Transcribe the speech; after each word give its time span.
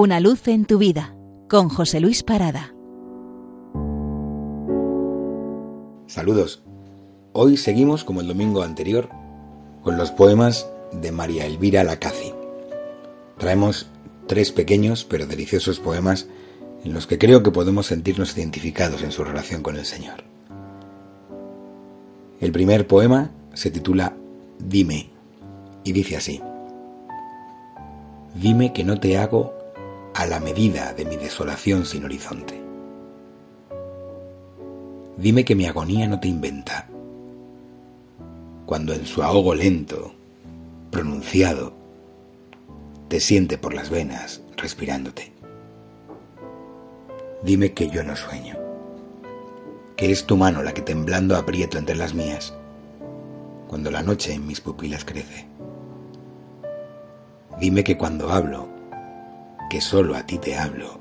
Una 0.00 0.20
luz 0.20 0.46
en 0.46 0.64
tu 0.64 0.78
vida 0.78 1.16
con 1.48 1.68
José 1.68 1.98
Luis 1.98 2.22
Parada. 2.22 2.72
Saludos. 6.06 6.62
Hoy 7.32 7.56
seguimos, 7.56 8.04
como 8.04 8.20
el 8.20 8.28
domingo 8.28 8.62
anterior, 8.62 9.08
con 9.82 9.96
los 9.96 10.12
poemas 10.12 10.70
de 10.92 11.10
María 11.10 11.46
Elvira 11.46 11.82
Lacazi. 11.82 12.32
Traemos 13.38 13.88
tres 14.28 14.52
pequeños 14.52 15.02
pero 15.02 15.26
deliciosos 15.26 15.80
poemas 15.80 16.28
en 16.84 16.94
los 16.94 17.08
que 17.08 17.18
creo 17.18 17.42
que 17.42 17.50
podemos 17.50 17.86
sentirnos 17.86 18.38
identificados 18.38 19.02
en 19.02 19.10
su 19.10 19.24
relación 19.24 19.64
con 19.64 19.74
el 19.74 19.84
Señor. 19.84 20.22
El 22.40 22.52
primer 22.52 22.86
poema 22.86 23.32
se 23.52 23.72
titula 23.72 24.14
Dime 24.60 25.10
y 25.82 25.90
dice 25.90 26.16
así. 26.16 26.40
Dime 28.36 28.72
que 28.72 28.84
no 28.84 29.00
te 29.00 29.18
hago 29.18 29.57
a 30.18 30.26
la 30.26 30.40
medida 30.40 30.92
de 30.94 31.04
mi 31.04 31.16
desolación 31.16 31.86
sin 31.86 32.04
horizonte. 32.04 32.60
Dime 35.16 35.44
que 35.44 35.54
mi 35.54 35.66
agonía 35.66 36.08
no 36.08 36.18
te 36.18 36.26
inventa, 36.26 36.88
cuando 38.66 38.94
en 38.94 39.06
su 39.06 39.22
ahogo 39.22 39.54
lento, 39.54 40.12
pronunciado, 40.90 41.72
te 43.06 43.20
siente 43.20 43.58
por 43.58 43.74
las 43.74 43.90
venas 43.90 44.42
respirándote. 44.56 45.32
Dime 47.44 47.72
que 47.72 47.88
yo 47.88 48.02
no 48.02 48.16
sueño, 48.16 48.58
que 49.94 50.10
es 50.10 50.26
tu 50.26 50.36
mano 50.36 50.64
la 50.64 50.74
que 50.74 50.82
temblando 50.82 51.36
aprieto 51.36 51.78
entre 51.78 51.94
las 51.94 52.12
mías, 52.12 52.52
cuando 53.68 53.92
la 53.92 54.02
noche 54.02 54.32
en 54.32 54.48
mis 54.48 54.60
pupilas 54.60 55.04
crece. 55.04 55.46
Dime 57.60 57.84
que 57.84 57.96
cuando 57.96 58.30
hablo, 58.32 58.77
que 59.68 59.80
solo 59.80 60.16
a 60.16 60.24
ti 60.24 60.38
te 60.38 60.56
hablo, 60.56 60.98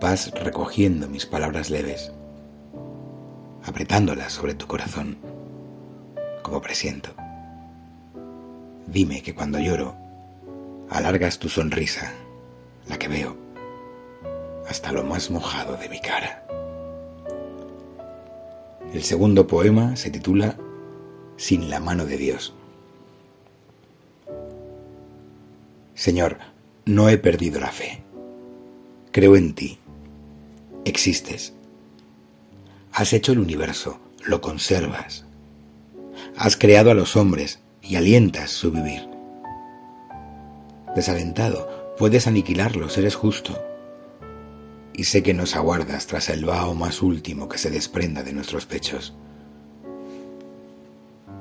vas 0.00 0.30
recogiendo 0.32 1.08
mis 1.08 1.26
palabras 1.26 1.70
leves, 1.70 2.12
apretándolas 3.64 4.32
sobre 4.32 4.54
tu 4.54 4.66
corazón, 4.66 5.18
como 6.42 6.60
presiento. 6.62 7.10
Dime 8.86 9.22
que 9.22 9.34
cuando 9.34 9.58
lloro, 9.58 9.94
alargas 10.90 11.38
tu 11.38 11.48
sonrisa, 11.48 12.12
la 12.88 12.98
que 12.98 13.08
veo, 13.08 13.36
hasta 14.68 14.92
lo 14.92 15.04
más 15.04 15.30
mojado 15.30 15.76
de 15.76 15.88
mi 15.88 16.00
cara. 16.00 16.46
El 18.92 19.02
segundo 19.02 19.46
poema 19.46 19.96
se 19.96 20.10
titula 20.10 20.56
Sin 21.36 21.68
la 21.68 21.80
mano 21.80 22.06
de 22.06 22.16
Dios. 22.16 22.54
Señor, 25.94 26.53
no 26.86 27.08
he 27.08 27.18
perdido 27.18 27.60
la 27.60 27.70
fe. 27.70 28.02
Creo 29.10 29.36
en 29.36 29.54
ti. 29.54 29.78
Existes. 30.84 31.54
Has 32.92 33.12
hecho 33.12 33.32
el 33.32 33.38
universo, 33.38 33.98
lo 34.24 34.40
conservas. 34.40 35.24
Has 36.36 36.56
creado 36.56 36.90
a 36.90 36.94
los 36.94 37.16
hombres 37.16 37.60
y 37.82 37.96
alientas 37.96 38.50
su 38.50 38.70
vivir. 38.70 39.08
Desalentado, 40.94 41.94
puedes 41.98 42.26
aniquilarlos, 42.26 42.98
eres 42.98 43.14
justo. 43.14 43.60
Y 44.92 45.04
sé 45.04 45.22
que 45.22 45.34
nos 45.34 45.56
aguardas 45.56 46.06
tras 46.06 46.28
el 46.28 46.44
vaho 46.44 46.74
más 46.74 47.02
último 47.02 47.48
que 47.48 47.58
se 47.58 47.70
desprenda 47.70 48.22
de 48.22 48.32
nuestros 48.32 48.66
pechos. 48.66 49.14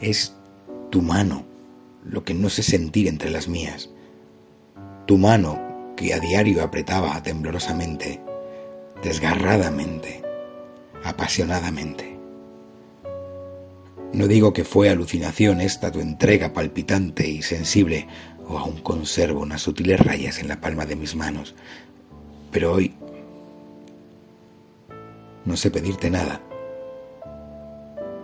Es 0.00 0.34
tu 0.90 1.02
mano 1.02 1.44
lo 2.04 2.24
que 2.24 2.34
no 2.34 2.48
sé 2.48 2.62
sentir 2.62 3.06
entre 3.06 3.30
las 3.30 3.48
mías 3.48 3.90
tu 5.06 5.18
mano 5.18 5.94
que 5.96 6.12
a 6.12 6.20
diario 6.20 6.62
apretaba 6.62 7.22
temblorosamente, 7.22 8.20
desgarradamente, 9.02 10.22
apasionadamente. 11.04 12.16
No 14.12 14.26
digo 14.26 14.52
que 14.52 14.64
fue 14.64 14.88
alucinación 14.88 15.60
esta 15.60 15.90
tu 15.90 16.00
entrega 16.00 16.52
palpitante 16.52 17.28
y 17.28 17.42
sensible, 17.42 18.08
o 18.48 18.58
aún 18.58 18.80
conservo 18.80 19.40
unas 19.40 19.62
sutiles 19.62 20.00
rayas 20.00 20.38
en 20.38 20.48
la 20.48 20.60
palma 20.60 20.86
de 20.86 20.96
mis 20.96 21.16
manos, 21.16 21.54
pero 22.50 22.72
hoy 22.72 22.94
no 25.44 25.56
sé 25.56 25.70
pedirte 25.70 26.10
nada. 26.10 26.40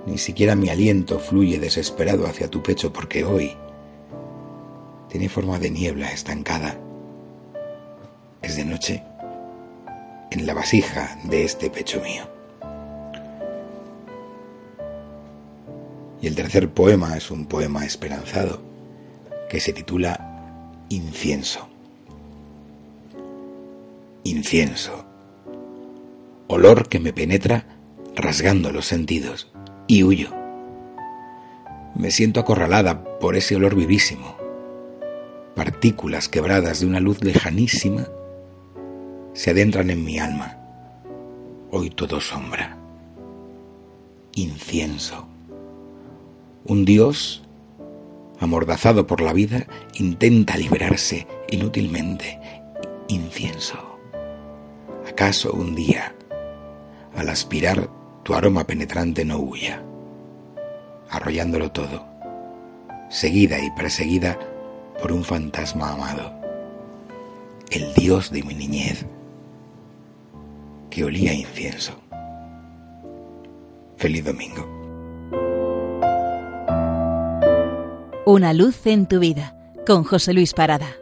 Ni 0.06 0.18
siquiera 0.18 0.56
mi 0.56 0.68
aliento 0.68 1.18
fluye 1.20 1.60
desesperado 1.60 2.26
hacia 2.26 2.48
tu 2.48 2.62
pecho 2.62 2.92
porque 2.92 3.24
hoy 3.24 3.56
tiene 5.12 5.28
forma 5.28 5.58
de 5.58 5.70
niebla 5.70 6.10
estancada. 6.10 6.74
Es 8.40 8.56
de 8.56 8.64
noche 8.64 9.02
en 10.30 10.46
la 10.46 10.54
vasija 10.54 11.18
de 11.24 11.44
este 11.44 11.68
pecho 11.68 12.00
mío. 12.00 12.22
Y 16.22 16.28
el 16.28 16.34
tercer 16.34 16.70
poema 16.70 17.14
es 17.14 17.30
un 17.30 17.44
poema 17.44 17.84
esperanzado 17.84 18.62
que 19.50 19.60
se 19.60 19.74
titula 19.74 20.80
Incienso. 20.88 21.68
Incienso. 24.24 25.04
Olor 26.46 26.88
que 26.88 27.00
me 27.00 27.12
penetra 27.12 27.66
rasgando 28.16 28.72
los 28.72 28.86
sentidos 28.86 29.52
y 29.86 30.04
huyo. 30.04 30.30
Me 31.94 32.10
siento 32.10 32.40
acorralada 32.40 33.04
por 33.18 33.36
ese 33.36 33.56
olor 33.56 33.74
vivísimo 33.74 34.41
partículas 35.54 36.28
quebradas 36.28 36.80
de 36.80 36.86
una 36.86 37.00
luz 37.00 37.22
lejanísima, 37.22 38.06
se 39.34 39.50
adentran 39.50 39.90
en 39.90 40.04
mi 40.04 40.18
alma. 40.18 40.58
Hoy 41.70 41.90
todo 41.90 42.20
sombra, 42.20 42.76
incienso. 44.34 45.26
Un 46.64 46.84
Dios, 46.84 47.42
amordazado 48.40 49.06
por 49.06 49.20
la 49.20 49.32
vida, 49.32 49.66
intenta 49.94 50.56
liberarse 50.56 51.26
inútilmente. 51.50 52.38
Incienso. 53.08 53.98
¿Acaso 55.08 55.52
un 55.52 55.74
día, 55.74 56.14
al 57.14 57.28
aspirar, 57.28 57.90
tu 58.22 58.34
aroma 58.34 58.64
penetrante 58.64 59.24
no 59.24 59.38
huya, 59.38 59.82
arrollándolo 61.10 61.72
todo, 61.72 62.06
seguida 63.10 63.58
y 63.58 63.70
perseguida 63.72 64.38
por 65.02 65.10
un 65.10 65.24
fantasma 65.24 65.90
amado, 65.90 66.32
el 67.72 67.92
Dios 67.94 68.30
de 68.30 68.44
mi 68.44 68.54
niñez, 68.54 69.04
que 70.90 71.02
olía 71.02 71.34
incienso. 71.34 72.00
Feliz 73.96 74.24
domingo. 74.24 74.64
Una 78.24 78.52
luz 78.52 78.86
en 78.86 79.06
tu 79.06 79.18
vida, 79.18 79.56
con 79.84 80.04
José 80.04 80.34
Luis 80.34 80.54
Parada. 80.54 81.01